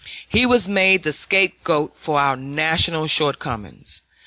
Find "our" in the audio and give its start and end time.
2.19-2.35